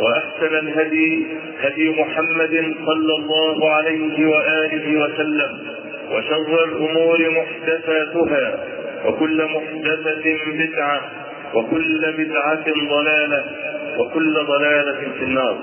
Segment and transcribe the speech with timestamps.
[0.00, 1.26] وأحسن الهدي
[1.60, 5.58] هدي محمد صلى الله عليه وآله وسلم
[6.12, 8.64] وشر الأمور محدثاتها
[9.06, 11.00] وكل محدثة بدعة
[11.54, 13.44] وكل بدعة ضلالة
[13.98, 15.58] وكل ضلالة في النار.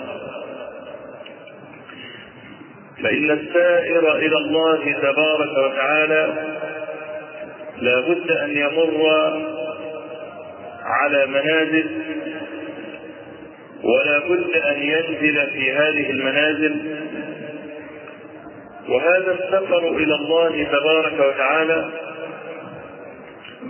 [3.03, 6.33] فإن السائر إلى الله تبارك وتعالى
[7.81, 9.07] لا بد أن يمر
[10.83, 11.89] على منازل
[13.83, 16.75] ولا بد أن ينزل في هذه المنازل.
[18.89, 21.89] وهذا السفر إلى الله تبارك وتعالى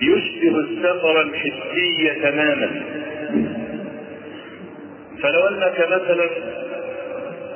[0.02, 2.82] يشبه السفر الحسي تماما.
[5.22, 6.30] فلو أنك مثلا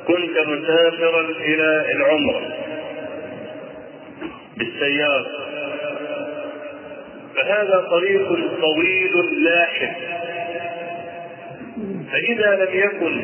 [0.06, 2.42] كنت مسافرا إلى العمرة
[4.56, 5.26] بالسيارة
[7.36, 8.28] فهذا طريق
[8.60, 10.13] طويل لاحق.
[12.14, 13.22] فإذا لم يكن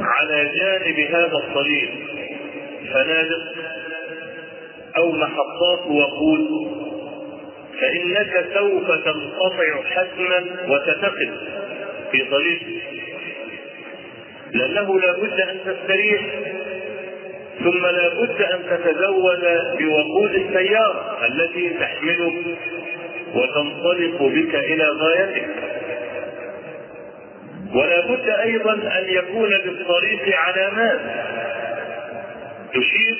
[0.00, 1.90] على جانب هذا الطريق
[2.92, 3.42] فنادق
[4.96, 6.48] أو محطات وقود
[7.80, 11.30] فإنك سوف تنقطع حتما وتتقف
[12.12, 12.60] في طريق
[14.52, 16.20] لأنه لا بد أن تستريح
[17.58, 19.44] ثم لا بد أن تتزود
[19.78, 22.58] بوقود السيارة التي تحملك
[23.34, 25.63] وتنطلق بك إلى غايتك.
[27.74, 31.00] ولا بد أيضا أن يكون للطريق علامات
[32.70, 33.16] تشير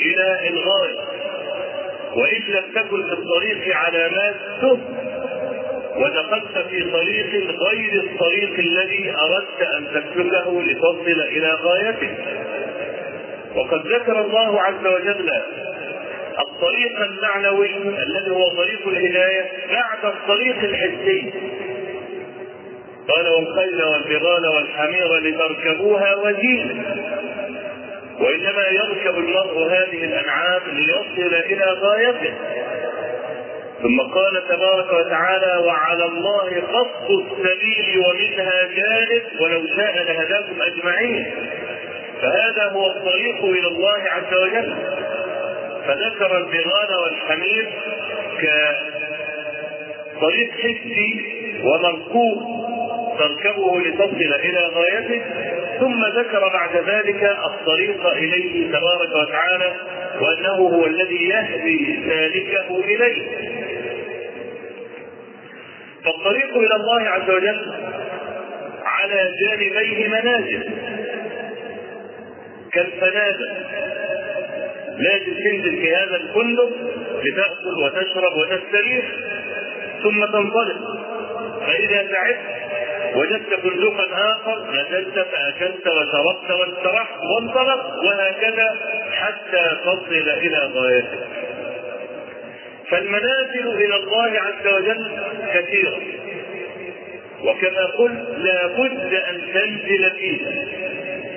[0.00, 1.08] إلى الغاية
[2.16, 4.78] وإن لم تكن للطريق علامات تهت
[5.96, 7.26] ودخلت في طريق
[7.68, 12.14] غير الطريق الذي أردت أن تسلكه لتصل إلى غايتك
[13.54, 15.30] وقد ذكر الله عز وجل
[16.38, 21.32] الطريق المعنوي الذي هو طريق الهداية بعد الطريق الحسي.
[23.08, 26.84] قال والخيل والبغال والحمير لتركبوها وزينه
[28.20, 32.34] وإنما يركب المرء هذه الأنعام ليصل إلى غايته.
[33.82, 41.26] ثم قال تبارك وتعالى وعلى الله قصد السبيل ومنها جانب ولو شاء لهداكم أجمعين
[42.22, 44.76] فهذا هو الطريق إلى الله عز وجل.
[45.86, 47.68] فذكر البغال والحمير
[50.16, 51.10] كطريق حسي
[51.62, 52.68] ومركوب.
[53.18, 55.22] تركبه لتصل إلى غايته
[55.80, 59.76] ثم ذكر بعد ذلك الطريق إليه تبارك وتعالى
[60.20, 63.22] وأنه هو الذي يهدي سالكه إليه.
[66.04, 67.72] فالطريق إلى الله عز وجل
[68.84, 70.70] على جانبيه منازل.
[72.72, 73.52] كالفنادق.
[74.98, 76.70] لازم تنزل في هذا الفندق
[77.24, 79.04] لتأكل وتشرب وتستريح
[80.02, 80.98] ثم تنطلق.
[81.66, 82.57] فإذا تعبت
[83.14, 88.76] وجدت فندقا آخر نزلت فأكلت وشربت واسترحت وانطلقت وهكذا
[89.12, 91.28] حتى تصل إلى غايتك.
[92.90, 95.10] فالمنازل إلى الله عز وجل
[95.54, 95.98] كثيرة.
[97.44, 100.52] وكما قلت لا بد أن تنزل فيها.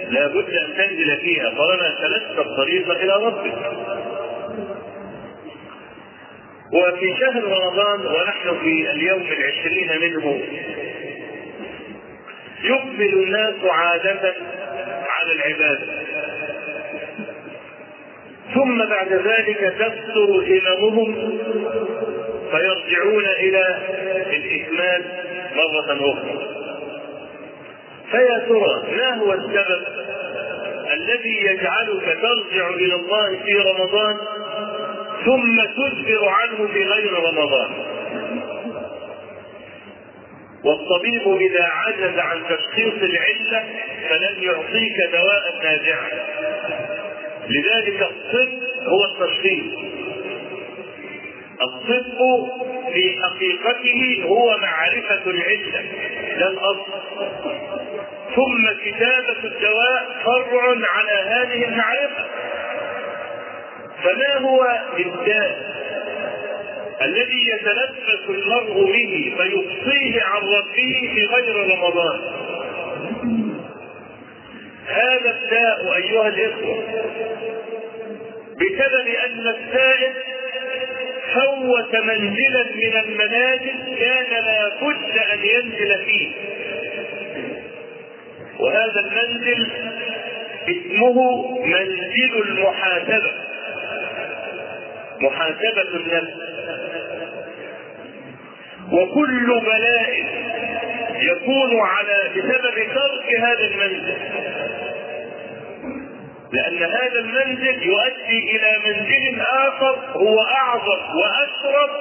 [0.09, 1.49] لا بد أن تنزل فيها.
[1.49, 3.53] طالما سلكت الطريق إلى ربك.
[6.73, 10.41] وفي شهر رمضان ونحن في اليوم العشرين منه
[12.63, 14.35] يقبل الناس عادة
[15.07, 15.87] على العبادة.
[18.53, 21.37] ثم بعد ذلك تكثر هممهم
[22.51, 23.77] فيرجعون إلى
[24.29, 25.05] الإكمال
[25.55, 26.47] مرة أخرى.
[28.11, 29.81] فيا ترى ما هو السبب
[30.93, 34.17] الذي يجعلك ترجع إلى الله في رمضان
[35.25, 37.90] ثم تجبر عنه في غير رمضان؟
[40.63, 43.63] والطبيب إذا عجز عن تشخيص العلة
[44.09, 46.09] فلن يعطيك دواء ناجعا
[47.49, 48.49] لذلك الطب
[48.87, 49.65] هو التشخيص.
[51.61, 52.49] الطب
[52.93, 55.85] في حقيقته هو معرفة العلة
[56.37, 56.91] لا الأصل.
[58.35, 62.25] ثم كتابة الدواء فرع على هذه المعرفة.
[64.03, 65.80] فما هو الداء
[67.01, 72.19] الذي يتلبس المرء به فيقصيه عن ربه في غير رمضان.
[74.87, 76.83] هذا الداء أيها الإخوة
[78.55, 80.13] بسبب أن السائل
[81.33, 86.31] فوت منزلا من المنازل كان لا بد أن ينزل فيه.
[88.59, 89.67] وهذا المنزل
[90.69, 93.31] اسمه منزل المحاسبة.
[95.19, 96.60] محاسبة النفس.
[98.91, 100.25] وكل بلاء
[101.19, 104.17] يكون على بسبب ترك هذا المنزل.
[106.53, 111.91] لأن هذا المنزل يؤدي إلى منزل آخر هو أعظم وأشرف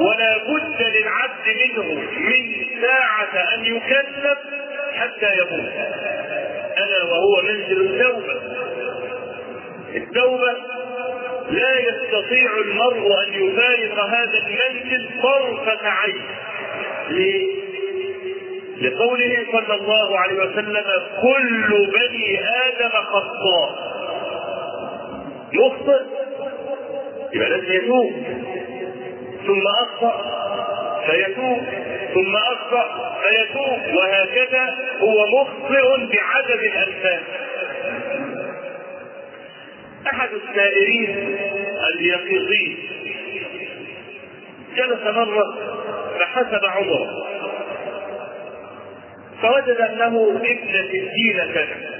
[0.00, 4.38] ولا بد للعبد منه من ساعة أن يكلف
[4.94, 5.72] حتى يموت.
[6.78, 8.40] ألا وهو منزل التوبة.
[9.94, 10.56] التوبة
[11.50, 16.22] لا يستطيع المرء أن يفارق هذا المنزل طرفة عين؟
[18.80, 20.84] لقوله صلى الله عليه وسلم
[21.22, 23.90] كل بني آدم خطاء.
[25.52, 26.02] يخطئ
[27.32, 28.12] يبقى لازم يتوب.
[29.46, 30.14] ثم أخطأ
[31.06, 31.60] فيتوب.
[32.14, 33.94] ثم أخطأ فيتوب.
[33.96, 37.20] وهكذا هو مخطئ بعدد الامثال
[40.12, 41.38] أحد السائرين
[41.94, 42.76] اليقظين.
[44.76, 45.44] جلس مرة
[46.18, 47.26] فحسب عمره.
[49.42, 51.90] فوجد أنه ابن ستين سنه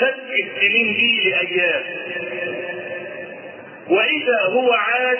[0.00, 1.82] شك السنين دي لأيام.
[3.88, 5.18] وإذا هو عاش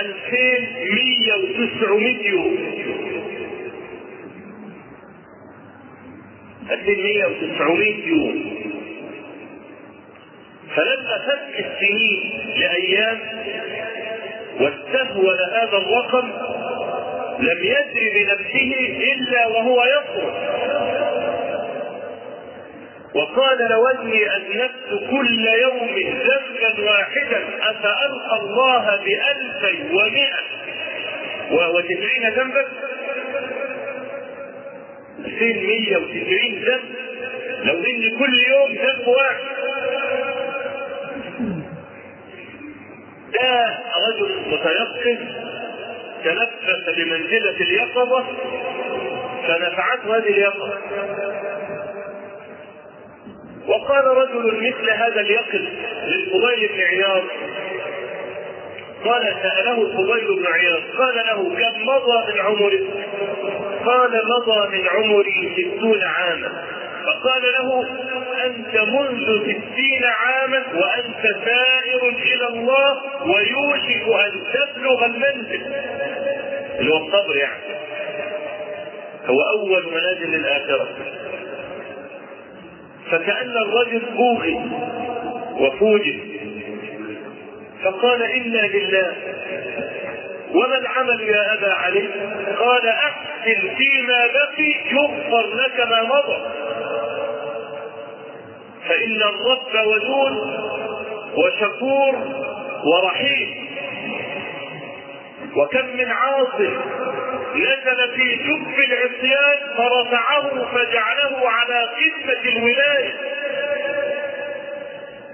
[0.00, 2.56] ألفين مية وتسعمية يوم.
[6.70, 8.55] ألفين مية وتسعمية يوم.
[10.76, 13.18] فلما فك السنين لأيام
[14.60, 16.32] واستهون هذا الرقم
[17.40, 18.74] لم يدر بنفسه
[19.12, 20.34] إلا وهو يصرخ.
[23.14, 30.42] وقال لو اني أذنبت كل يوم ذنبا واحدا أفألقى الله بالفي ومئة؟
[31.50, 32.64] وتسعين ذنبا؟
[35.24, 36.94] الفين مية وتسعين ذنب؟
[37.64, 39.55] لو ان كل يوم ذنب واحد.
[43.40, 43.78] ده
[44.08, 45.18] رجل متيقظ
[46.24, 48.24] تنفس بمنزلة اليقظة
[49.48, 50.78] فنفعته هذه اليقظة
[53.68, 55.60] وقال رجل مثل هذا اليقظ
[56.06, 57.22] للفضيل بن عياض
[59.04, 62.82] قال سأله الفضيل بن عياض قال له كم مضى من عمرك؟
[63.86, 66.64] قال مضى من عمري ستون عاما
[67.06, 67.84] فقال له
[68.44, 75.62] أنت منذ ستين عاما وأنت سائر إلى الله ويوشك أن تبلغ المنزل.
[76.78, 77.62] اللي هو الصبر يعني.
[79.26, 80.88] هو أول منازل الآخرة
[83.10, 84.60] فكأن الرجل بوغي
[85.52, 86.16] وفوجئ.
[87.84, 89.12] فقال إنا لله.
[90.54, 92.08] وما العمل يا أبا علي؟
[92.58, 96.50] قال أحسن فيما بقي يغفر لك ما مضى.
[98.88, 100.36] فإن الرب ودود
[101.34, 102.16] وشكور
[102.84, 103.66] ورحيم.
[105.56, 106.76] وكم من عاصم
[107.54, 113.14] نزل في جب العصيان فرفعه فجعله على قمة الولاية.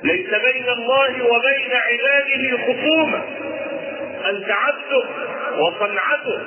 [0.04, 3.22] ليس بين الله وبين عباده خصومة.
[4.30, 5.04] أنت عبده
[5.58, 6.40] وصنعته.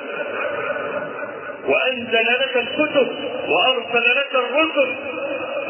[1.66, 3.08] وأنزل لك الكتب
[3.48, 4.94] وأرسل لك الرسل.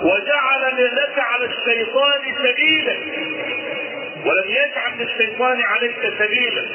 [0.03, 2.97] وجعل لك على الشيطان سبيلا.
[4.25, 6.67] ولم يجعل للشيطان عليك سبيلا.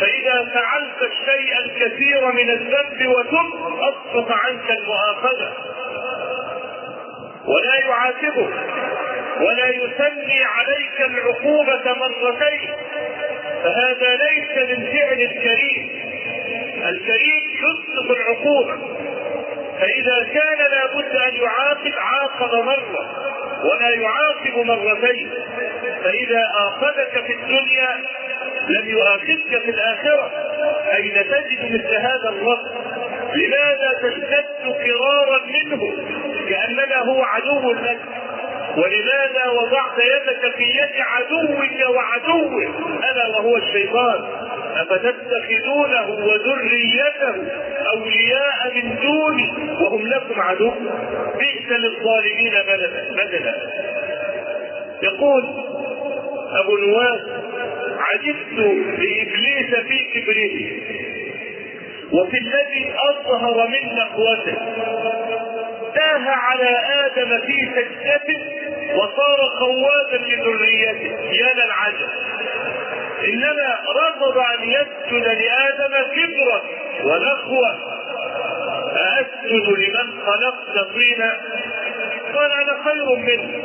[0.00, 5.52] فإذا فعلت الشيء الكثير من الذنب وتب أسقط عنك المؤاخذة.
[7.44, 8.54] ولا يعاتبك
[9.40, 12.70] ولا يثني عليك العقوبة مرتين.
[13.62, 16.12] فهذا ليس من فعل الكريم.
[16.88, 18.78] الكريم يطلق العقوبة.
[19.82, 23.32] فإذا كان لابد أن يعاقب عاقب مرة
[23.64, 25.30] ولا يعاقب مرتين.
[26.04, 27.96] فإذا آخذك في الدنيا
[28.68, 30.30] لم يؤاخذك في الآخرة
[30.94, 32.66] أين تجد مثل هذا الرب؟
[33.34, 36.06] لماذا تشتد فرارا منه
[36.48, 37.98] كأنما هو عدو لك؟
[38.76, 42.62] ولماذا وضعت يدك في يد عدوك وعدوه
[43.10, 44.41] ألا وهو الشيطان؟
[44.76, 47.34] أفتتخذونه وذريته
[47.94, 50.70] أولياء من دوني وهم لكم عدو؟
[51.38, 52.52] بئس للظالمين
[53.16, 53.54] بدلا
[55.02, 55.44] يقول
[56.64, 57.20] أبو نواس
[57.98, 58.58] عجبت
[58.98, 60.82] لابليس في كبره
[62.12, 64.56] وفي الذي أظهر من نقوته
[65.94, 68.40] تاه على آدم في سجدته
[68.96, 71.32] وصار خوادا لذريته.
[71.32, 72.08] يا للعجب.
[73.28, 76.62] إنما رفض أن يسجد لآدم كبرا
[77.04, 77.78] ونخوه
[78.96, 81.40] أأسجد لمن خلقت طينا؟
[82.34, 83.64] قال أنا خير منه.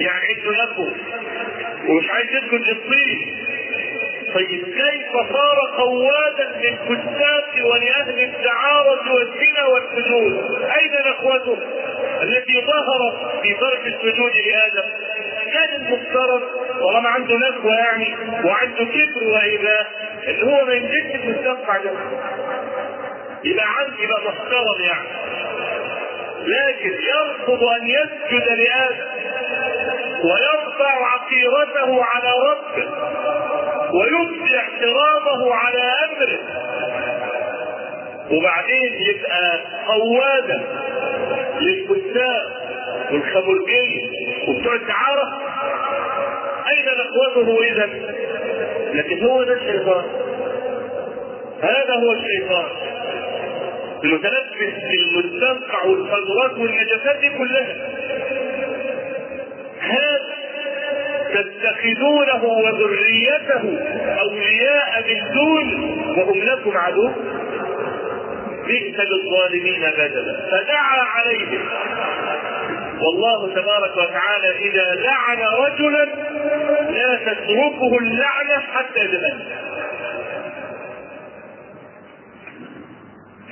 [0.00, 0.92] يعني عنده نخوة
[1.88, 3.44] ومش عايز يسجد للطين.
[4.34, 11.58] طيب كيف صار قوادا للكتاب ولأهل الدعارة والزنا والسجود؟ أين نخوته
[12.22, 14.88] التي ظهرت في ترك السجود لآدم؟
[15.52, 16.42] كان المفترض
[16.80, 19.86] طالما عنده نخوة يعني وعنده كبر وإباء
[20.28, 21.90] اللي هو ما يمسكش المستنقع ده
[23.44, 25.08] يبقى عندي بقى محترم يعني.
[26.46, 29.08] لكن يرفض أن يسجد لآدم
[30.24, 32.88] ويرفع عقيرته على ربه
[33.94, 36.38] ويبدي احترامه على أمره.
[38.30, 40.62] وبعدين يبقى قوادا
[41.60, 42.52] للكتاب
[43.12, 44.08] والخمرجية.
[44.48, 45.38] وبتوع الدعارة
[46.68, 47.86] أين نقوته إذا؟
[48.94, 50.04] لكن هو ده الشيطان.
[51.62, 52.66] هذا هو الشيطان.
[54.04, 57.76] المتلبس بالمستنقع والقذرات والنجاسات دي كلها.
[59.80, 60.20] هذا
[61.34, 63.78] تتخذونه وذريته
[64.20, 67.10] أولياء من دون وهم لكم عدو.
[68.66, 70.40] بئس للظالمين بدلا.
[70.50, 71.68] فدعا عليهم.
[73.00, 76.04] والله تبارك وتعالى إذا لعن رجلا
[76.90, 79.44] لا تتركه اللعنة حتى يتبنى.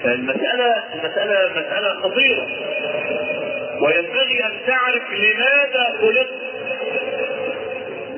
[0.03, 2.47] فالمسألة المسألة مسألة خطيرة.
[3.81, 6.47] وينبغي أن تعرف لماذا خلقت.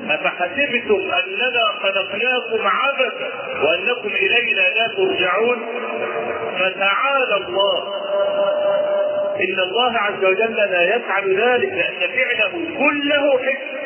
[0.09, 3.29] أفحسبتم أننا خلقناكم عبثا
[3.63, 5.65] وأنكم إلينا لا ترجعون؟
[6.59, 7.98] فتعالى الله.
[9.41, 13.79] إن الله عز وجل لا يفعل ذلك لأن فعله كله حكمة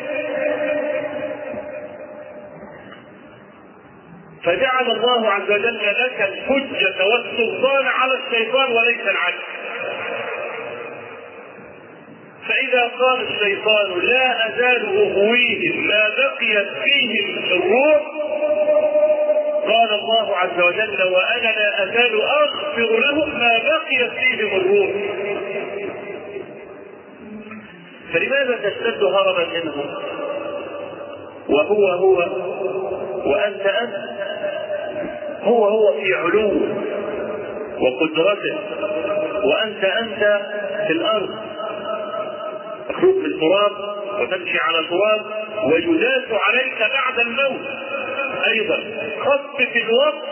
[4.44, 9.42] فجعل الله عز وجل لك الحجة والسلطان على الشيطان وليس العدل
[12.48, 18.02] فإذا قال الشيطان لا أزال أغويهم ما بقيت فيهم الروح
[19.66, 24.90] قال الله عز وجل وأنا لا أزال أغفر لهم ما بقيت فيهم الروح.
[28.14, 29.86] فلماذا تشتد هربا منهم
[31.48, 32.16] وهو هو
[33.26, 33.94] وأنت أنت.
[35.42, 36.60] هو هو في علوه
[37.80, 38.58] وقدرته.
[39.44, 40.40] وأنت أنت
[40.86, 41.30] في الأرض.
[42.90, 43.72] مخلوق في التراب
[44.20, 45.22] وتمشي على التراب
[45.72, 47.66] ويداس عليك بعد الموت.
[48.46, 48.80] أيضا
[49.20, 50.24] خفف الوقت.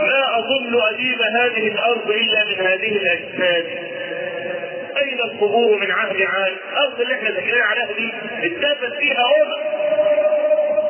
[0.00, 3.66] ما أظن أديم هذه الأرض إلا من هذه الأجساد.
[5.18, 8.12] أين القبور من عهد عاد؟ الأرض اللي إحنا داخلين عليها دي
[8.46, 9.78] اتدفن فيها أمم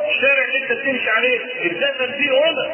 [0.09, 2.69] الشارع اللي إنت بتمشي عليه اتدفن فيه أمم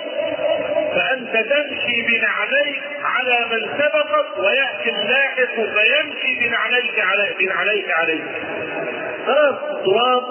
[0.95, 8.23] فأنت تمشي بنعليك على من سبقك ويأتي اللاحق فيمشي بنعليك عليه بنعليك عليه.
[9.25, 10.23] خلاص تراب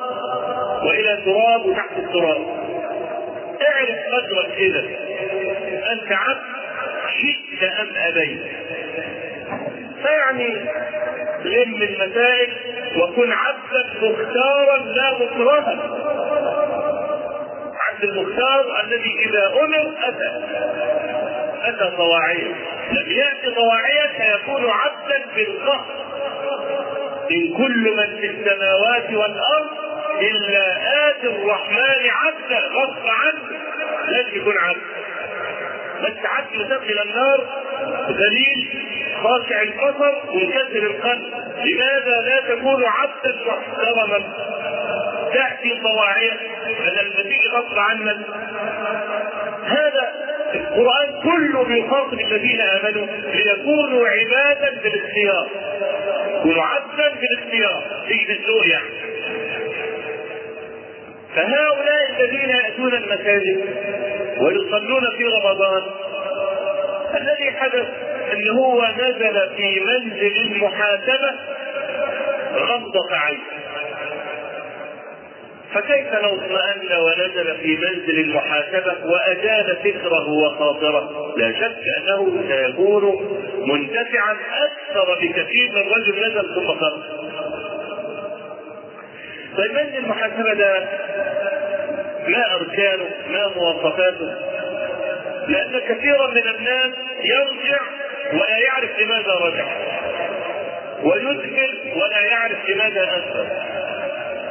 [0.84, 2.46] وإلى تراب وتحت التراب.
[3.62, 4.80] اعرف قدرك إذا.
[5.92, 6.40] أنت عبد
[7.20, 8.42] شئت أم أبيت.
[10.04, 10.54] فيعني
[11.44, 12.52] لم المسائل
[12.96, 15.78] وكن عبدا مختارا لا مكرها
[17.88, 20.42] عبد المختار الذي إذا أمر أتى.
[21.62, 22.54] أتى طواعيا
[22.92, 25.86] لم يأتي طواعيا سيكون عبدا بالقهر.
[27.30, 29.70] إن كل من في السماوات والأرض
[30.20, 30.76] إلا
[31.10, 33.58] اتي الرحمن عبدا غصب عنه.
[34.08, 34.80] لن يكون عبد.
[36.02, 37.64] بس عبد يدخل النار؟
[38.08, 38.83] ذليل
[39.24, 41.22] خاشع البصر منكسر القلب.
[41.64, 44.22] لماذا لا تكون عبدا محترما؟
[45.34, 46.32] تأتي طواعية
[46.80, 48.16] بدل ما تيجي غصب عنك.
[49.64, 50.12] هذا
[50.54, 55.48] القرآن كله بيخاطب الذين آمنوا ليكونوا عبادا بالاختيار
[56.38, 57.82] يكونوا عبدا بالاختيار.
[58.08, 59.14] تيجي بالذوق يعني.
[61.34, 63.60] فهؤلاء الذين يأتون المساجد
[64.38, 65.82] ويصلون في رمضان
[67.14, 67.88] الذي حدث
[68.32, 71.30] إن هو نزل في منزل المحاسبة
[72.54, 73.38] غمضة عين
[75.74, 83.04] فكيف لو اطمأن ونزل في منزل المحاسبة وأجاد فكره وخاطره؟ لا شك أنه سيكون
[83.68, 87.02] منتفعا أكثر بكثير من رجل نزل ثم خرج.
[89.56, 90.88] طيب منزل المحاسبة ده
[92.28, 94.34] ما أركانه ما مواصفاته
[95.48, 96.90] لأن كثيرا من الناس
[97.24, 97.80] يرجع
[98.34, 99.64] ولا يعرف لماذا رجع.
[101.02, 103.46] ويدخل ولا يعرف لماذا أدخل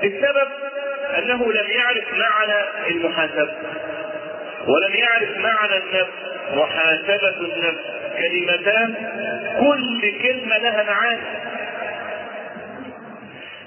[0.04, 0.48] السبب
[1.18, 3.54] أنه لم يعرف معنى المحاسبة.
[4.68, 6.12] ولم يعرف معنى النفس.
[6.54, 7.84] محاسبة النفس.
[8.18, 8.96] كلمتان.
[9.60, 11.22] كل كلمة لها معاني.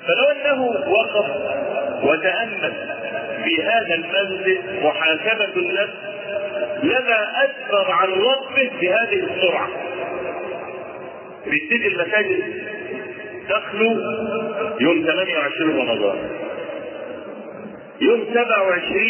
[0.06, 1.26] فلو أنه وقف
[2.02, 2.72] وتأمل
[3.44, 5.94] في هذا المنزل محاسبة النفس
[6.82, 9.68] لما أدبر عن ربه بهذه السرعة.
[11.50, 12.44] بيبتدي المساجد
[13.48, 13.90] تخلو
[14.80, 16.18] يوم 28 رمضان.
[18.00, 19.02] يوم 27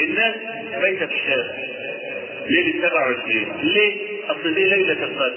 [0.00, 0.34] الناس
[0.82, 1.54] بيت في الشارع
[2.48, 3.96] ليلة 27 ليه؟
[4.30, 5.34] أصل دي ليلة القدر.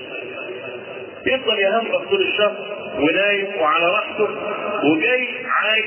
[1.25, 2.55] يفضل يهمك طول الشهر
[2.99, 4.27] ونايم وعلى راحته
[4.83, 5.85] وجاي عايز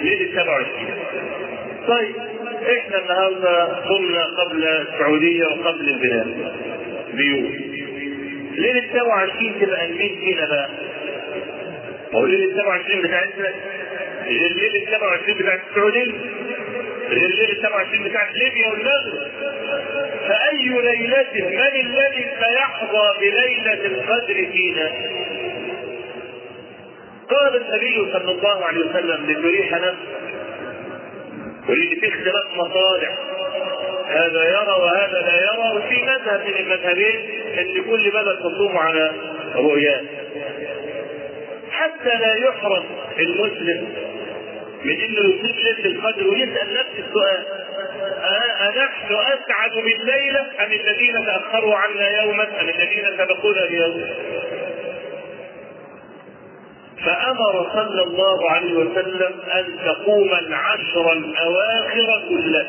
[0.00, 0.94] ليلة 27
[1.88, 2.14] طيب
[2.78, 6.52] إحنا النهارده قمنا قبل السعودية وقبل البلاد.
[7.14, 7.65] بيوم
[8.56, 10.68] ليلة 27 تبقى لمين فينا بقى؟
[12.12, 13.48] ما هو ليلة 27 بتاعتنا
[14.24, 16.12] غير ليلة 27 بتاعت السعودية
[17.08, 19.28] غير ليلة 27 بتاعت ليبيا والمغرب
[20.28, 24.90] فأي ليلة من الذي سيحظى بليلة القدر فينا؟
[27.30, 29.96] قال النبي صلى الله عليه وسلم لتريح نفسه
[31.68, 33.18] ولان في اختلاف مصالح
[34.08, 39.12] هذا يرى وهذا لا يرى وفي مذهب من المذهبين إن كل بلد تصوم على
[39.54, 40.00] رؤياه
[41.70, 42.84] حتى لا يحرم
[43.18, 43.88] المسلم
[44.84, 47.42] من إنه يصيب ليلة القدر ويسأل نفس السؤال
[48.60, 54.04] أنحن أسعد بالليلة أم الذين تأخروا عنا يوما أم الذين سبقونا بيوم؟
[57.04, 62.66] فأمر صلى الله عليه وسلم أن تقوم العشر الأواخر كلها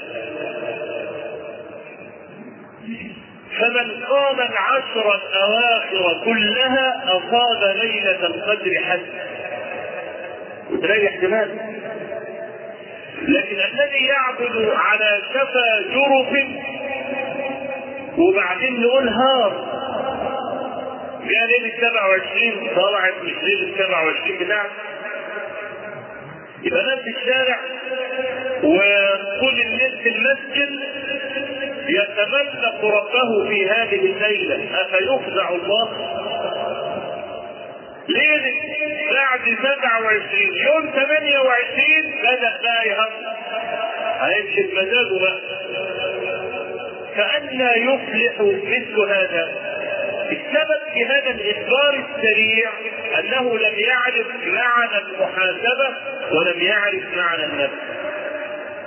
[3.59, 9.27] فمن قام العشر الأواخر كلها أصاب ليلة القدر حتى.
[10.71, 11.61] وتريح دماغك
[13.21, 16.47] لكن الذي يعبد على شفا جرف
[18.17, 19.77] وبعدين نقول هار.
[21.23, 24.69] جاء ليلة 27 طلعت مش ليلة 27 بتاعته
[26.63, 27.57] يبقى في الشارع
[28.63, 30.79] وكل الليل في المسجد
[31.89, 35.89] يتملق ربه في هذه الليلة أفيخدع الله؟
[38.10, 38.54] ليلة
[39.13, 43.12] بعد 27 يوم 28 بدأ بقى يهم
[44.21, 45.39] هيمشي بمزاجه بقى.
[47.15, 49.50] فأنا يفلح مثل هذا.
[50.32, 52.69] السبب في هذا الإخبار السريع
[53.19, 55.97] أنه لم يعرف معنى المحاسبة
[56.32, 57.73] ولم يعرف معنى النفس.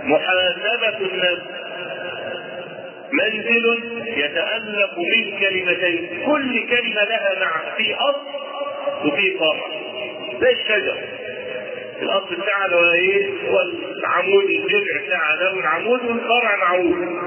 [0.03, 1.43] محاسبة النفس.
[3.23, 6.23] منزل يتألف من كلمتين.
[6.27, 7.77] كل كلمة لها معنى.
[7.77, 8.27] في أصل
[9.09, 9.67] وفي فرع
[10.41, 10.97] زي الشجر.
[12.03, 13.61] الأصل بتاعها اللي هو إيه؟ هو
[13.99, 17.19] العمود الجذع بتاعها ده والعمود والفرع معود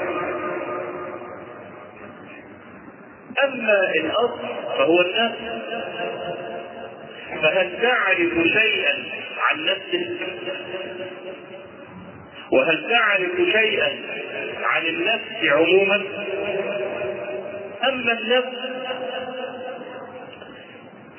[3.44, 4.40] أما الأصل
[4.78, 5.40] فهو النفس.
[7.42, 8.94] فهل تعرف شيئا
[9.50, 10.10] عن نفسك؟
[12.52, 13.90] وهل تعرف شيئا
[14.64, 16.02] عن النفس عموما.
[17.84, 18.58] أما النفس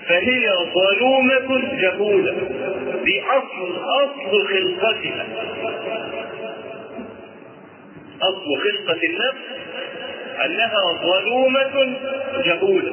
[0.08, 2.34] فهي ظلومة جهولة
[3.04, 5.26] بأصل أصل خلقتها.
[8.22, 9.64] أصل خلقة النفس
[10.44, 11.96] أنها ظلومة
[12.44, 12.92] جهولة.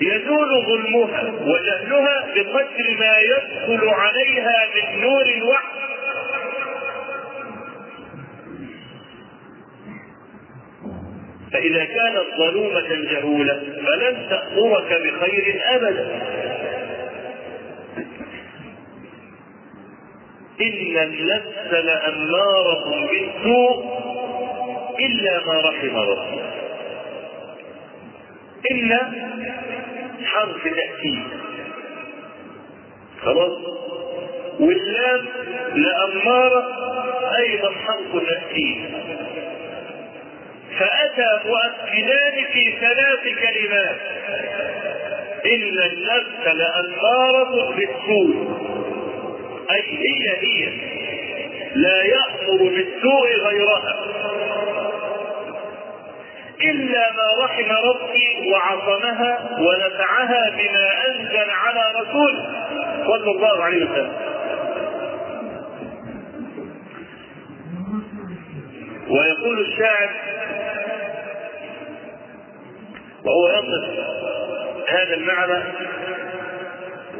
[0.00, 5.75] يزول ظلمها وجهلها بقدر ما يدخل عليها من نور الوحي.
[11.56, 16.22] فإذا كانت ظلومة جهولة فلن تأمرك بخير أبدا.
[20.60, 23.84] إن النفس لأمارة بالسوء
[25.00, 26.40] إلا ما رحم ربي
[28.70, 28.98] إن
[30.24, 31.24] حرف تأكيد
[33.22, 33.58] خلاص؟
[34.60, 35.26] واللام
[35.74, 36.66] لأمارة
[37.38, 38.84] أيضا حرف تأكيد
[40.78, 43.96] فأتى مؤكدان في ثلاث كلمات.
[45.46, 48.36] إن النفس لأمارة بالسوء.
[49.70, 50.72] أي هي هي.
[51.74, 53.96] لا يأمر بالسوء غيرها.
[56.64, 62.44] إلا ما رحم ربي وعصمها ونفعها بما أنزل على رسوله
[63.06, 64.12] صلى الله عليه وسلم.
[69.08, 70.10] ويقول الشاعر
[73.26, 73.84] وهو يصف
[74.88, 75.62] هذا المعنى.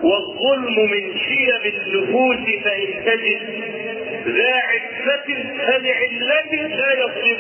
[0.02, 3.40] والظلم من شيم النفوس فإن تجد
[4.26, 5.34] ذا عفة
[5.66, 7.38] فلعلة لا يظلم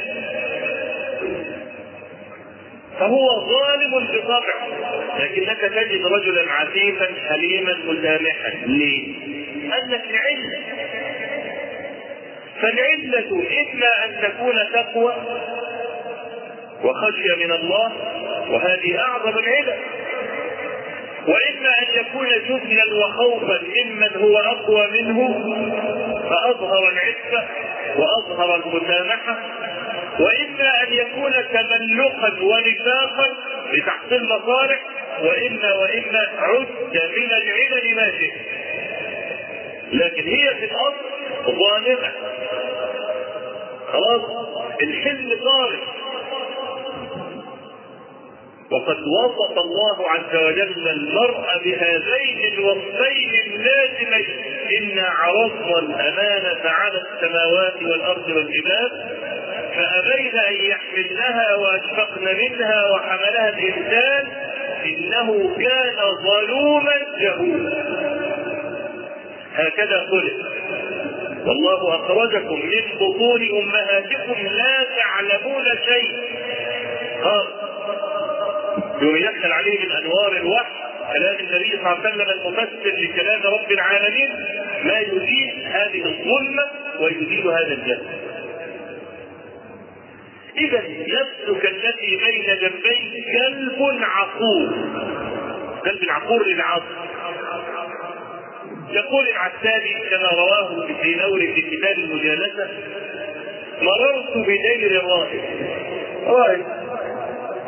[2.98, 4.68] فهو ظالم بطبعه
[5.18, 8.50] لكنك تجد رجلا عفيفا حليما مسامحا.
[8.66, 9.14] ليه؟
[9.72, 10.58] قال لك العلة
[12.62, 15.14] فالعلة إما أن تكون تقوى
[16.84, 17.92] وخشية من الله
[18.48, 19.78] وهذه أعظم العلل
[21.26, 25.28] وإما أن يكون جبنا وخوفا ممن هو أقوى منه
[26.30, 27.44] فأظهر العفة
[27.96, 29.38] وأظهر المسامحة.
[30.20, 33.28] وإما أن يكون تملقا ونفاقا
[33.72, 34.80] لتحصيل مصالح
[35.22, 36.68] وإما وإما عد
[37.16, 38.34] من العلل ما شئت.
[39.92, 42.12] لكن هي في الأصل ظالمة.
[43.92, 44.22] خلاص
[44.82, 45.95] الحل طارق
[48.70, 54.26] وقد وصف الله عز وجل المرء بهذين الوصفين اللازمين.
[54.78, 58.90] إنا عرضنا الأمانة على السماوات والأرض والجبال
[59.74, 64.26] فأبين أن يحملنها وأشفقن منها وحملها الإنسان
[64.84, 67.84] إنه كان ظلوما جهولا.
[69.54, 70.46] هكذا خلق
[71.46, 76.18] والله أخرجكم من بطون أمهاتكم لا تعلمون شيء
[77.22, 77.46] قال.
[79.00, 80.70] يوم يدخل عليه من أنوار الوحي
[81.12, 84.28] كلام النبي صلى الله عليه وسلم المفسر لكلام رب العالمين
[84.84, 86.64] ما يزيل هذه الظلمة
[87.00, 88.06] ويزيل هذا الجهل
[90.58, 94.70] إذا نفسك التي بين جنبيك كلب عقور.
[95.84, 97.06] كلب العقور للعصر.
[98.90, 102.68] يقول العتابي كما رواه في نور في كتاب المجالسة
[103.82, 105.40] مررت بدير راهب
[106.26, 106.66] راهب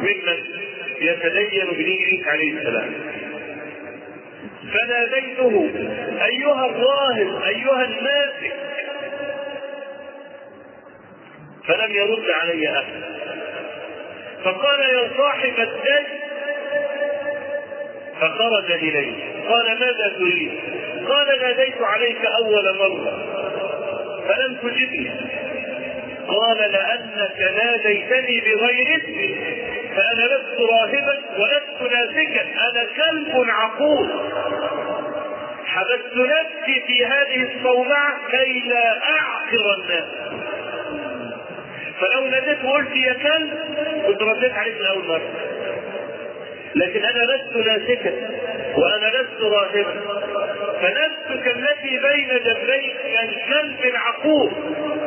[0.01, 0.58] ممن
[1.01, 2.95] يتدين بدين عليه السلام.
[4.73, 5.71] فناديته
[6.25, 8.53] أيها الراهب أيها الناسك.
[11.67, 13.03] فلم يرد علي أحد.
[14.45, 16.07] فقال يا صاحب الدين
[18.21, 19.13] فخرج إليه.
[19.49, 20.51] قال ماذا تريد؟
[21.09, 23.25] قال ناديت عليك أول مرة.
[24.29, 25.11] فلم تجبني.
[26.29, 29.37] قال لأنك ناديتني بغير اسمي
[29.99, 32.43] فأنا لست راهبا ولست ناسكا.
[32.43, 34.09] أنا كلب عقول.
[35.67, 40.05] حبست نفسي في هذه الصومعة كي لا اعقر الناس.
[42.01, 43.59] فلو ناديت وقلت يا كلب
[44.07, 45.31] كنت رديت عليك من أول مرة.
[46.75, 48.13] لكن أنا لست ناسكا
[48.77, 50.01] وأنا لست راهبا.
[50.83, 54.51] فنفسك التي بين جنبيك كالكلب العقور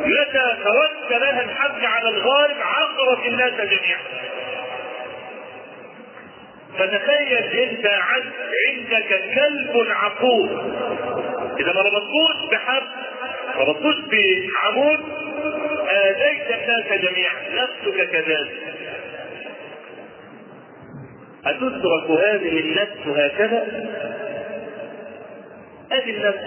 [0.04, 4.00] متى تركت لها الحبل على الغالب عقرت الناس جميعا.
[6.78, 10.48] فتخيل انت عندك كلب عقور.
[11.60, 12.86] إذا ما ربطتوش بحبل
[13.56, 15.00] ما ربطتوش بعمود
[15.90, 18.62] اذيت الناس جميعا نفسك كذلك.
[21.46, 23.66] أتترك هذه النفس هكذا؟
[25.92, 26.44] هذه النفس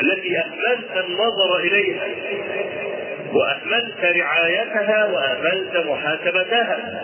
[0.00, 2.04] التي أهملت النظر إليها
[3.32, 7.02] وأهملت رعايتها وأهملت محاسبتها.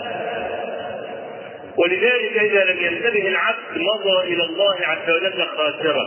[1.77, 6.07] ولذلك إذا لم ينتبه العبد نظر إلى الله عز وجل خاسرا.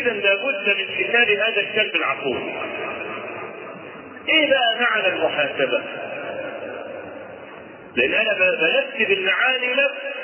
[0.00, 2.38] إذا لابد من كتاب هذا الكلب العقول.
[4.28, 5.82] إيه بقى معنى المحاسبة؟
[7.96, 10.14] لأن أنا بنكتب المعاني نفس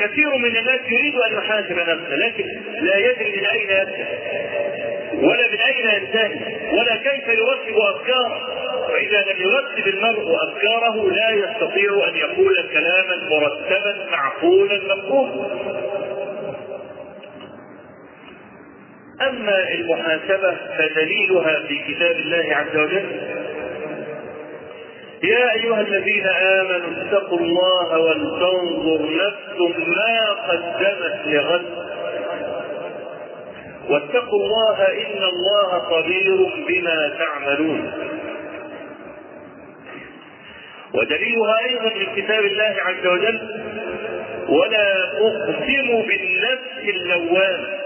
[0.00, 2.44] كثير من الناس يريد أن يحاسب نفسه لكن
[2.80, 4.08] لا يدري من أين يبدأ
[5.14, 8.57] ولا من أين ينتهي ولا كيف يرتب أفكاره.
[8.88, 15.46] فإذا لم يرتب المرء أفكاره لا يستطيع أن يقول كلاما مرتبا معقولا مفهوما.
[19.20, 23.06] أما المحاسبة فدليلها في كتاب الله عز وجل.
[25.22, 31.88] يا أيها الذين آمنوا اتقوا الله ولتنظر نفس ما قدمت لغد.
[33.88, 37.92] واتقوا الله إن الله خبير بما تعملون.
[40.94, 43.40] ودليلها أيضا من كتاب الله عز وجل
[44.48, 47.78] ولا أقسم بالنفس اللوامة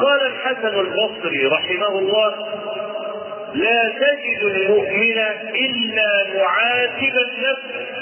[0.00, 2.34] قال الحسن البصري رحمه الله
[3.54, 5.18] لا تجد المؤمن
[5.54, 7.94] إلا معاتب النفس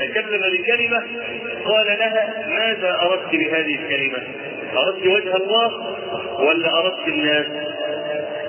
[0.00, 1.02] تكلم بكلمة
[1.64, 4.22] قال لها ماذا أردت بهذه الكلمة؟
[4.76, 5.96] أردت وجه الله
[6.38, 7.46] ولا أردت الناس؟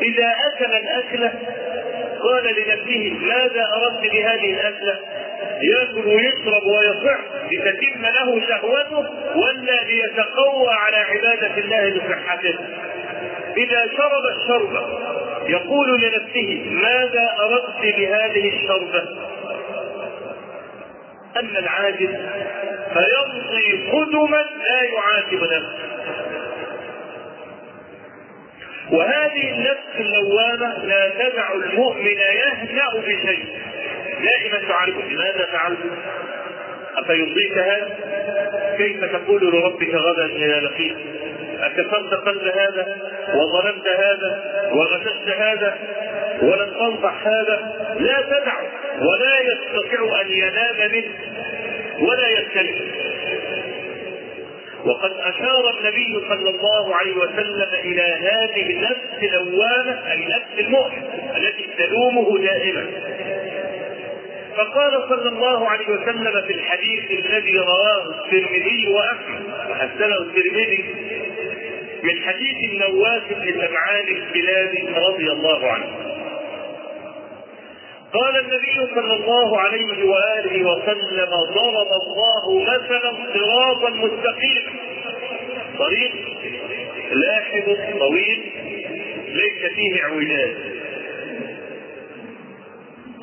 [0.02, 1.34] إذا أكل الاكله
[2.24, 5.00] قال لنفسه ماذا أردت بهذه الأكلة؟
[5.62, 7.20] يأكل ويشرب ويصح
[7.52, 12.56] لتتم له شهوته ولا ليتقوى على عبادة الله بصحته؟
[13.58, 14.84] إذا شرب الشرب
[15.50, 19.04] يقول لنفسه ماذا أردت بهذه الشربة
[21.40, 22.10] أما العاجز
[22.94, 25.93] فيمضي قدما لا يعاتب نفسه
[28.92, 33.46] وهذه النفس اللوامة لا تدع المؤمن يهنأ بشيء.
[34.24, 35.80] دائما تعرف لماذا فعلت
[36.98, 37.90] أفيرضيك هذا؟
[38.78, 40.98] كيف تقول لربك غدا إذا لقيت؟
[41.60, 42.98] أكفرت قلب هذا؟
[43.34, 45.78] وظلمت هذا؟ وغششت هذا؟
[46.42, 48.54] ولم تنصح هذا؟ لا تدع
[49.00, 51.14] ولا يستطيع أن ينام منه
[52.00, 52.92] ولا يستلم
[54.86, 61.04] وقد أشار النبي صلى الله عليه وسلم إلى هذه النفس اللوامة أي نفس المؤمن
[61.36, 62.88] التي تلومه دائما.
[64.58, 70.96] فقال صلى الله عليه وسلم في الحديث الذي رواه الترمذي وأحمد وحسنه الترمذي
[72.04, 76.14] من حديث النواس بن سمعان الكلابي رضي الله عنه.
[78.14, 84.72] قال النبي صلى الله عليه وآله وسلم ضرب الله مثلا صراطا مستقيما.
[85.80, 86.12] طريق
[87.12, 88.52] لاحظ طويل
[89.28, 90.56] ليس فيه اعوجاج.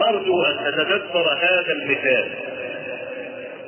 [0.02, 2.28] أرجو أن تتذكر هذا المثال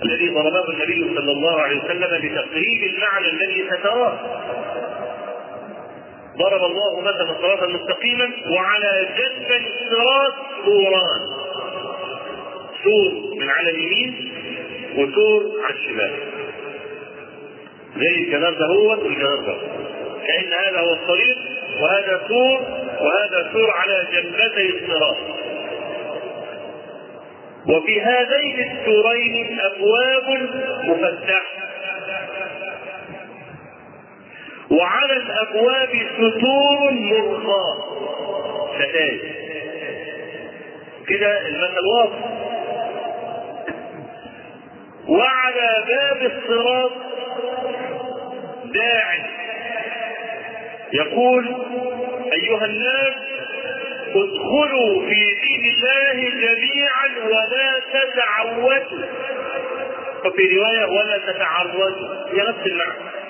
[0.02, 4.18] الذي ضربه النبي صلى الله عليه وسلم بتقريب المعنى الذي ستراه.
[6.38, 11.20] ضرب الله مثلا صراطا مستقيما وعلى جنب الصراط سوران.
[12.84, 14.32] سور من على اليمين
[14.96, 16.12] وسور على الشمال.
[17.96, 19.56] زي الجدار ده هو والجدار ده
[20.26, 21.36] كأن هذا هو الطريق
[21.80, 22.60] وهذا سور
[23.00, 25.16] وهذا سور على جنبتي الصراط.
[27.68, 30.50] وفي هذين السورين أبواب
[30.84, 31.51] مفتحة.
[34.72, 37.76] وعلى الأبواب ستور مرخاه
[38.78, 39.34] ستاير
[41.08, 42.18] كده المثل واضح
[45.08, 46.92] وعلى باب الصراط
[48.64, 49.26] داع
[50.92, 51.54] يقول
[52.32, 53.14] أيها الناس
[54.14, 59.06] ادخلوا في دين الله جميعا ولا تتعودوا.
[60.24, 62.08] وفي رواية ولا تتعرضوا.
[62.32, 63.21] هي نفس المعنى.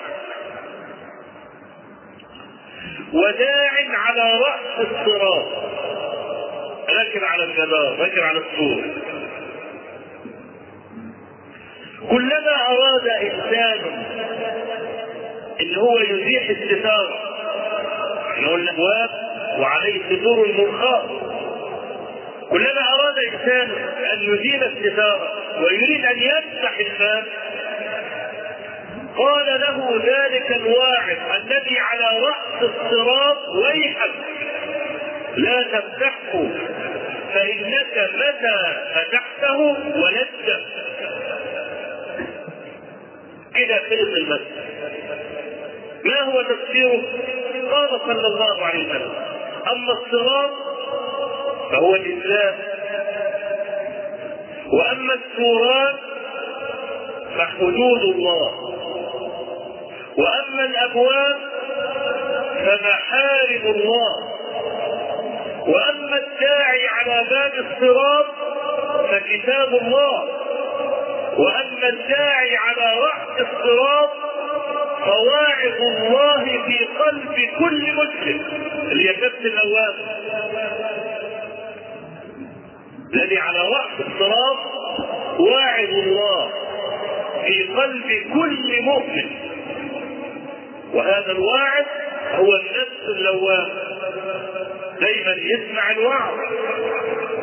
[3.13, 5.45] وداع على رأس الصراط.
[6.89, 8.83] راكب على الجدار راكب على السور.
[12.09, 13.79] كلما أراد إنسان
[15.61, 17.19] إن هو يزيح الستار
[18.39, 19.09] نقول الأبواب
[19.59, 21.03] وعليه ستور مرخاة
[22.49, 23.71] كلما أراد إنسان
[24.13, 27.23] أن يزيل الستارة ويريد أن يفتح الباب
[29.17, 34.11] قال له ذلك الواعظ الذي على رأس الصراط ويحك.
[35.37, 36.47] لا تفتحه
[37.33, 39.59] فإنك متى فتحته
[39.95, 40.63] ولدت
[43.55, 44.63] كده خلص المسجد.
[46.05, 47.01] ما هو تفسيره؟
[47.71, 49.11] قال صلى الله عليه وسلم
[49.71, 50.51] أما الصراط
[51.71, 52.55] فهو الإسلام.
[54.73, 55.95] وأما السوران
[57.37, 58.53] فحدود الله.
[60.17, 61.37] وأما الأبواب
[62.65, 64.33] فمحارم الله.
[65.67, 68.25] وأما الداعي على باب الصراط
[69.11, 70.23] فكتاب الله.
[71.37, 74.09] وأما الداعي على رأس الصراط
[75.05, 78.41] فواعظ الله في قلب كل مسلم
[78.91, 79.95] اللي هي نفس النواب
[83.13, 84.57] الذي على رأس الصراط
[85.39, 86.49] واعظ الله
[87.45, 89.29] في قلب كل مؤمن.
[90.93, 91.85] وهذا الواعظ
[92.31, 93.69] هو النفس اللوام.
[94.99, 96.39] دايما يسمع الوعظ.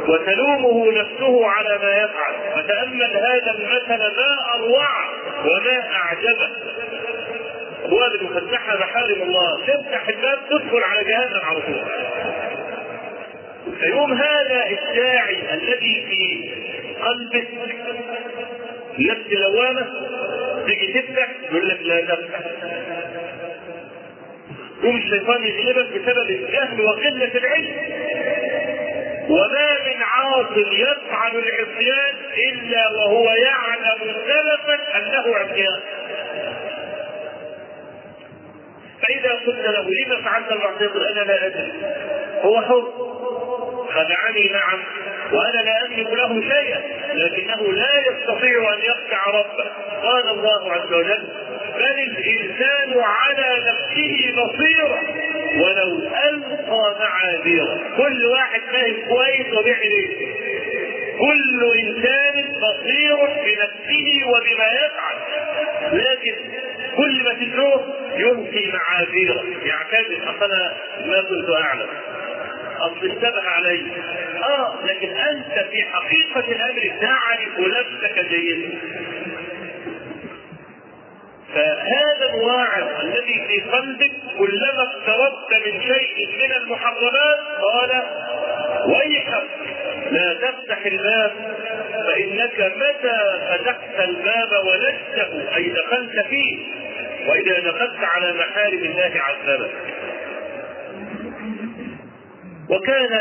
[0.09, 2.35] وتلومه نفسه على ما يفعل.
[2.57, 5.09] فتأمل هذا المثل ما أروعه
[5.45, 6.49] وما أعجبه.
[7.85, 11.85] أبواب المفتحة محارم الله تفتح الباب تدخل على جهنم على طول.
[13.81, 16.51] فيوم هذا الداعي الذي في
[17.03, 17.49] قلبك
[18.99, 19.87] نفس لوامة
[20.66, 22.40] تيجي تفتح يقول لك لا تفتح.
[24.85, 27.77] يوم الشيطان يغلبك بسبب الجهل وقلة العلم.
[29.29, 32.14] وما من عاص يفعل العصيان
[32.53, 35.81] إلا وهو يعلم سلفا أنه عصيان.
[39.03, 41.73] فإذا قلت له لما فعلت المعصيه أنا لا أدري.
[42.43, 43.11] هو حر.
[43.90, 44.79] خدعني نعم
[45.33, 46.81] وأنا لا أملك له شيئا
[47.14, 49.71] لكنه لا يستطيع أن يخدع ربه.
[50.03, 51.29] قال الله عز وجل
[51.81, 55.01] بل الإنسان على نفسه بصيرة
[55.57, 57.81] ولو ألقى معاذيره.
[57.97, 60.27] كل واحد فاهم كويس وبيعمل إيه؟
[61.19, 65.16] كل إنسان بصير بنفسه وبما يفعل.
[65.93, 66.35] لكن
[66.97, 69.45] كل ما تدعوه يلقي معاذيره.
[69.64, 70.31] يعتذر.
[70.37, 70.73] أصلا
[71.07, 71.88] ما كنت أعلم.
[72.79, 73.87] أصل اشتبه علي.
[74.43, 78.79] آه لكن أنت في حقيقة الأمر تعرف نفسك جيدا.
[81.55, 88.03] فهذا الواعظ الذي في قلبك كلما اقتربت من شيء من المحرمات قال
[88.87, 89.43] ويحك
[90.11, 91.33] لا تفتح الباب
[92.07, 93.19] فإنك متى
[93.51, 96.59] فتحت الباب ولجته أي دخلت فيه
[97.29, 99.71] وإذا دخلت على محارم الله عذبك
[102.71, 103.21] وكان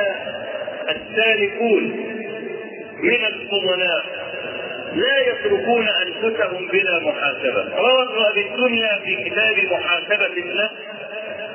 [0.89, 1.83] السالكون
[3.03, 4.05] من الفضلاء
[4.95, 7.77] لا يتركون أنفسهم بلا محاسبة.
[7.77, 10.73] روى ابن أبي الدنيا في كتاب محاسبة النفس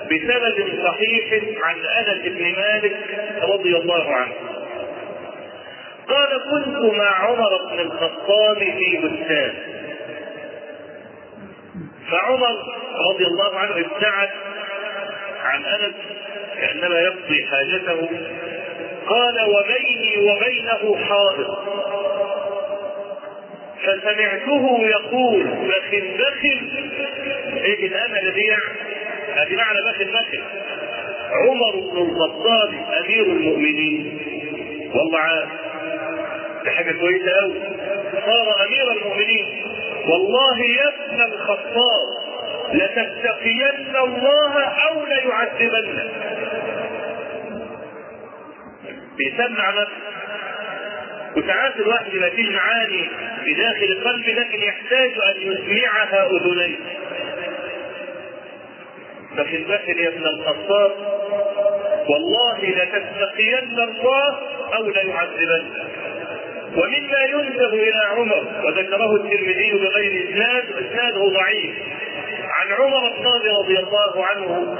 [0.04, 2.96] بسند صحيح عن أنس بن مالك
[3.42, 4.32] رضي الله عنه.
[6.08, 9.54] قال كنت مع عمر بن الخطاب في بستان.
[12.10, 12.56] فعمر
[13.10, 14.30] رضي الله عنه ابتعد
[15.44, 15.94] عن أنس
[16.60, 18.08] كأنما يقضي حاجته.
[19.08, 21.58] قال وبيني وبينه حائط
[23.82, 26.68] فسمعته يقول بخل بخل
[27.56, 28.58] إيه الامل بيع
[29.34, 30.42] هذه معنى بخل بخل
[31.32, 34.18] عمر بن الخطاب أمير المؤمنين.
[34.94, 35.48] والله عارف.
[36.64, 37.54] دي حاجة كويسة قوي
[38.26, 39.62] صار أمير المؤمنين.
[40.08, 42.24] والله يا ابن الخطاب
[42.72, 46.10] لتتقين الله أو ليعذبنك
[49.16, 50.13] بيسمع نفسه
[51.36, 53.08] وساعات الواحد ما فيش معاني
[53.44, 56.76] في داخل القلب لكن يحتاج أن يسمعها أذنيه.
[59.36, 60.92] ففي البخل يا ابن الخطاب
[62.08, 64.38] والله لتتقين الله
[64.76, 65.84] أو ليعذبنك
[66.76, 71.74] ومما ينسب إلى عمر وذكره الترمذي بغير إسناد إسناده ضعيف.
[72.48, 74.76] عن عمر الخطاب رضي الله عنه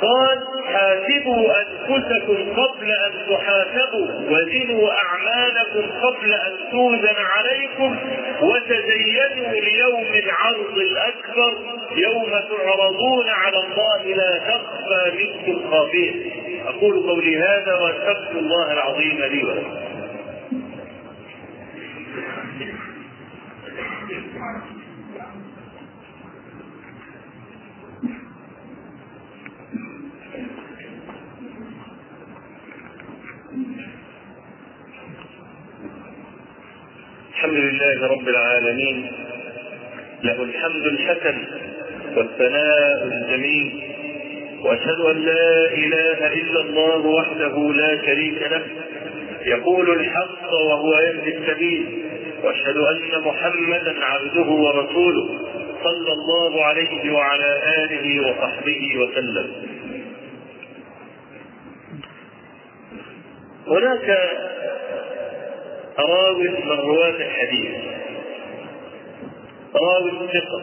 [0.00, 0.42] قال
[0.74, 7.96] حاسبوا أنفسكم قبل أن تحاسبوا وزنوا أعمالكم قبل أن توزن عليكم
[8.42, 11.54] وتزينوا ليوم العرض الأكبر
[11.96, 16.12] يوم تعرضون على الله لا تخفى منكم خافية.
[16.66, 19.93] أقول قولي هذا وأستغفر الله العظيم لي ولكم.
[37.34, 39.12] الحمد لله رب العالمين.
[40.22, 41.36] له الحمد الحسن
[42.16, 43.82] والثناء الجميل.
[44.60, 48.62] وأشهد أن لا إله إلا الله وحده لا شريك له.
[49.46, 52.04] يقول الحق وهو يهدي السبيل.
[52.42, 55.38] وأشهد أن محمدا عبده ورسوله
[55.84, 59.52] صلى الله عليه وعلى آله وصحبه وسلم.
[63.68, 64.08] هناك
[65.98, 67.70] راو من رواة الحديث.
[69.74, 70.62] راو ثقة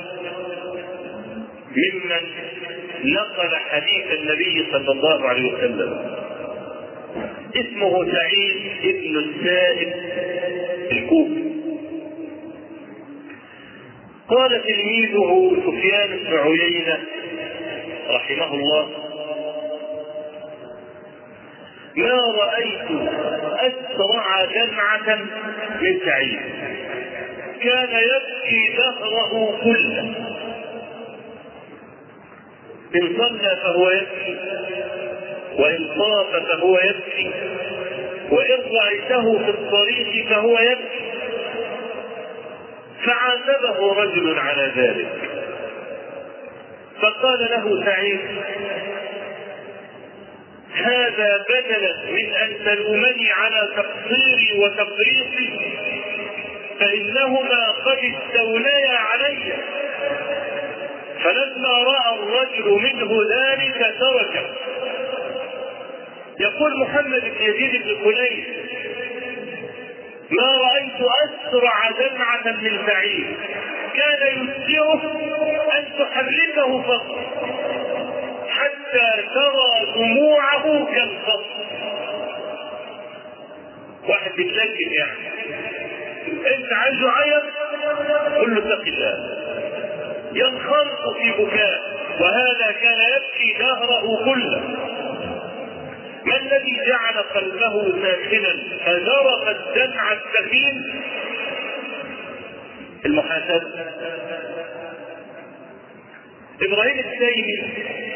[1.72, 2.24] ممن
[3.04, 5.92] نقل حديث النبي صلى الله عليه وسلم.
[7.56, 9.94] اسمه سعيد ابن السائب
[10.92, 11.42] الكوفي.
[14.28, 17.00] قال تلميذه سفيان بن عيينة
[18.10, 19.11] رحمه الله
[21.96, 22.88] ما رأيت
[23.60, 25.16] أسرع دمعة
[25.82, 26.40] من سعيد
[27.64, 30.14] كان يبكي دهره كله.
[32.96, 34.38] إن صلى فهو يبكي
[35.58, 37.32] وإن طاف فهو يبكي
[38.32, 41.12] وإن رأيته في الطريق فهو يبكي.
[43.06, 45.08] فعاتبه رجل على ذلك.
[47.02, 48.20] فقال له سعيد
[50.74, 55.60] هذا بدلا من أن تلومني على تقصيري وتفريطي
[56.80, 59.54] فإنهما قد استوليا علي.
[61.24, 64.46] فلما رأى الرجل منه ذلك تركه
[66.40, 68.46] يقول محمد بن يزيد بن كليب
[70.32, 73.36] ما رأيت أسرع دمعة من سعيد
[73.96, 75.02] كان يسره
[75.78, 77.18] أن تحركه فقط.
[78.92, 81.46] حتى ترى دموعه كالخط.
[84.10, 85.32] واحد بيتلجم يعني.
[86.56, 87.44] انت عايزه عيط؟
[88.38, 89.38] قل له اتق الله.
[90.34, 91.82] ينخرط في بكاء.
[92.20, 94.62] وهذا كان يبكي دهره كله.
[96.26, 98.54] ما الذي جعل قلبه ساخنا؟
[98.86, 101.02] فذرف الدمع السخين.
[103.06, 103.86] المحاسبة.
[106.62, 108.11] إبراهيم التيمي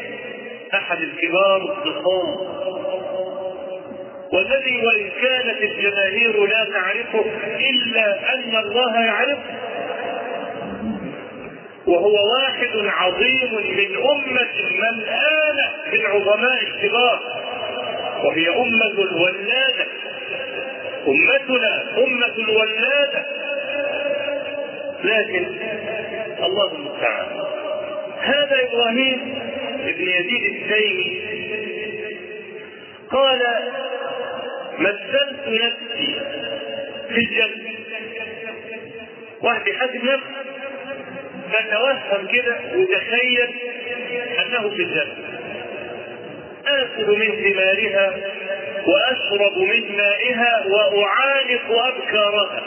[0.76, 2.56] أحد الكبار الضخام.
[4.32, 7.24] والذي وإن كانت الجماهير لا تعرفه
[7.70, 9.54] إلا أن الله يعرفه.
[11.86, 17.20] وهو واحد عظيم من أمة ملآنة بالعظماء الكبار.
[18.24, 19.86] وهي أمة الولادة.
[21.08, 23.26] أمتنا أمة الولادة.
[25.04, 25.46] لكن
[26.42, 27.26] الله المستعان.
[28.20, 29.45] هذا إبراهيم
[29.88, 31.22] ابن يزيد التيمي.
[33.10, 33.42] قال
[34.78, 36.20] مثلت نفسي
[37.08, 37.72] في الجنة.
[39.40, 40.36] واحد يحاسب نفسه
[41.52, 43.48] فتوهم كده وتخيل
[44.38, 45.16] أنه في الجنة.
[46.66, 48.16] آكل من ثمارها
[48.86, 52.62] وأشرب من مائها وأعانق أبكارها.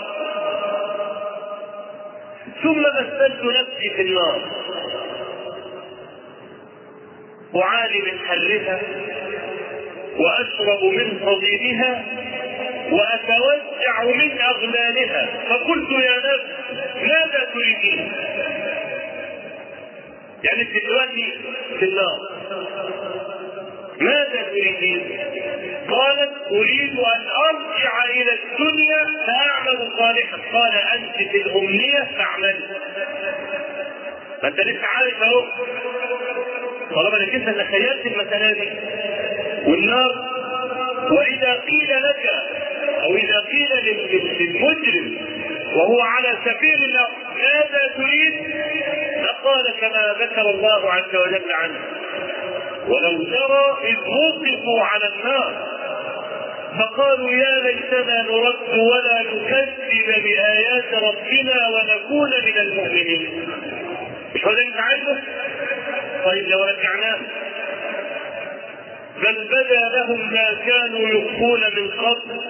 [2.64, 4.59] ثم مثلت نفسي في النار.
[7.56, 8.82] أعاني من حرها
[10.18, 12.06] وأشرب من صديدها
[12.92, 15.28] وأتوسع من أغلالها.
[15.50, 16.46] فقلت يا نفس
[17.02, 18.12] ماذا تريدين؟
[20.44, 21.34] يعني انت دلوقتي
[21.80, 22.20] في النار.
[24.00, 25.20] ماذا تريدين؟
[25.90, 30.38] قالت أريد أن أرجع إلى الدنيا فأعمل صالحا.
[30.54, 32.68] قال أنت في الأمنية فاعملي.
[34.44, 35.44] ما انت لسه عارف أهو.
[36.96, 38.70] طالما أنك انت تخيلت المسألة دي
[39.70, 40.30] والنار
[41.12, 42.30] وإذا قيل لك
[43.04, 43.70] أو إذا قيل
[44.40, 45.18] للمجرم
[45.76, 48.34] وهو على سبيل النار ماذا تريد؟
[49.24, 51.80] لقال كما ذكر الله عز وجل عنه
[52.88, 55.68] ولو ترى إذ وقفوا على النار
[56.80, 63.48] فقالوا يا ليتنا نرد ولا نكذب بآيات ربنا ونكون من المؤمنين
[64.36, 65.22] مش هو ده انت عايزه؟
[66.26, 67.20] طيب لو رجعناه.
[69.18, 72.42] بل بدا لهم ما كانوا يخفون من قبل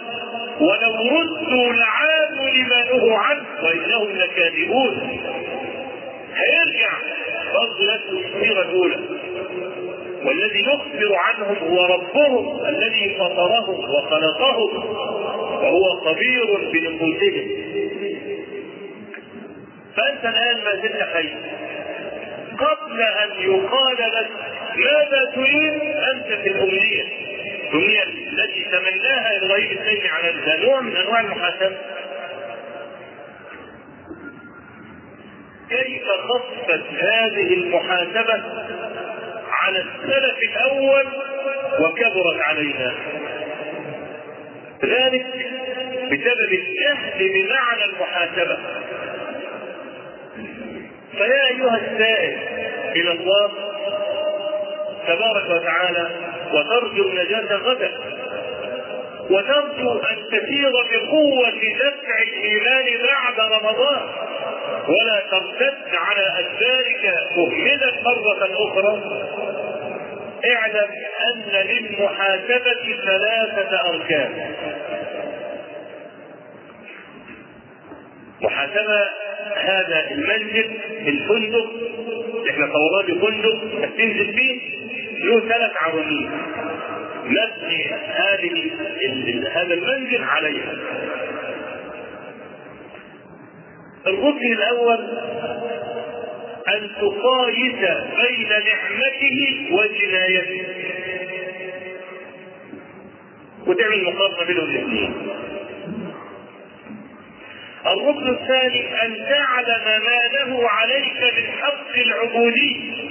[0.60, 5.20] ولو ردوا لعادوا لما نهوا عنه وإنهم لكاذبون.
[6.36, 6.92] هيرجع
[7.54, 9.00] برضه الصيغة الأولى.
[10.26, 14.70] والذي يخبر عنهم هو ربهم الذي فطرهم وخلقهم
[15.64, 17.48] وهو خبير بنفوسهم.
[19.96, 21.30] فأنت الآن ما زلت حي
[22.60, 24.30] قبل أن يقال لك
[24.76, 25.82] ماذا تريد
[26.14, 27.04] أنت في الأمنية؟
[27.74, 31.78] الأمنية التي تمناها إبراهيم التيمي على نوع من أنواع المحاسبة.
[35.70, 38.44] كيف خفت هذه المحاسبة
[39.52, 41.06] على السلف الأول
[41.80, 42.94] وكبرت علينا؟
[44.84, 45.26] ذلك
[46.12, 48.58] بسبب الجهل بمعنى المحاسبة.
[51.20, 52.38] فيا أيها السائل
[52.96, 53.52] إلى الله
[55.08, 56.10] تبارك وتعالى
[56.54, 57.92] وترجو النجاة غدا.
[59.30, 61.50] وترجو أن تسير بقوة
[61.80, 64.02] دفع الإيمان بعد رمضان.
[64.88, 68.94] ولا ترتد على أدبارك مهملا مرة أخرى.
[70.56, 70.90] اعلم
[71.28, 74.56] أن للمحاسبة ثلاثة أركان.
[78.42, 79.10] محاسبة
[79.60, 80.72] هذا المنزل
[81.08, 81.70] الفندق
[82.50, 84.60] إحنا صورناه بفندق هتنزل فيه
[85.20, 86.30] له ثلاث عواميد
[87.26, 88.72] مبني هذه
[89.54, 90.74] هذا المنزل عليها.
[94.08, 95.00] الركن الأول
[96.68, 97.80] أن تقايس
[98.22, 100.64] بين نعمته وجنايته.
[103.68, 105.14] وتعمل مقارنة بينهم الاثنين.
[107.88, 113.10] الركن الثاني أن تعلم ما له عليك من حق العبودية.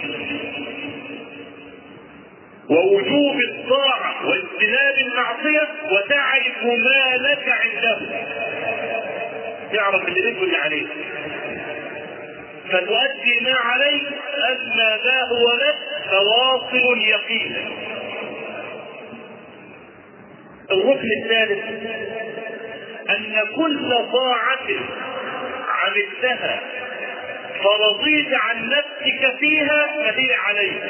[2.71, 7.99] ووجوب الطاعة واجتناب المعصية وتعرف ما لك عنده.
[9.73, 10.89] تعرف اللي لك واللي عليك
[12.71, 14.03] فتؤدي ما عليك
[14.51, 15.77] أما ما هو لك
[16.11, 17.63] فواصل يقينا.
[20.71, 21.65] الركن الثالث
[23.57, 24.69] كل طاعة
[25.69, 26.61] عملتها
[27.65, 30.83] فرضيت عن نفسك فيها فهي عليك.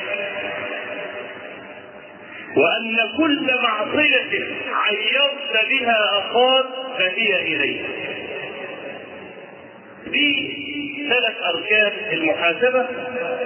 [2.56, 6.66] وأن كل معصية عيرت بها أخاك
[6.98, 7.86] فهي إليك.
[10.06, 10.58] دي
[11.08, 12.86] ثلاث أركان المحاسبة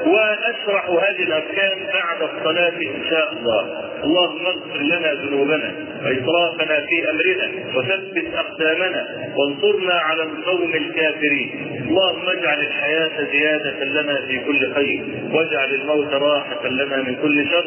[0.06, 3.91] ونشرح هذه الأركان بعد الصلاة إن شاء الله.
[4.04, 5.70] اللهم اغفر لنا ذنوبنا
[6.04, 11.50] وإسرافنا في أمرنا وثبت أقدامنا وانصرنا على القوم الكافرين.
[11.88, 17.64] اللهم اجعل الحياة زيادة لنا في كل خير واجعل الموت راحة لنا من كل شر.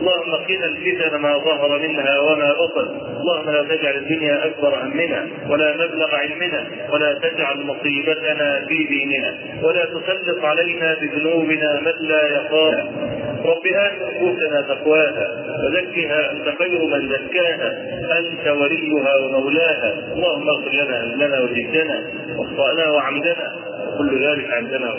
[0.00, 2.88] اللهم قنا الفتن ما ظهر منها وما بطن.
[3.20, 9.84] اللهم لا تجعل الدنيا أكبر همنا ولا مبلغ علمنا ولا تجعل مصيبتنا في ديننا ولا
[9.84, 12.74] تسلط علينا بذنوبنا من لا يخاف
[13.44, 15.26] رب آت نفوسنا تقواها
[15.76, 17.70] وزكها أنت خير من زكاها
[18.18, 19.94] أنت وليها ومولاها.
[20.14, 22.04] اللهم اغفر لنا أهلنا وجدنا
[22.36, 23.56] واخطأنا وعمدنا
[23.94, 24.94] وكل ذلك عندنا.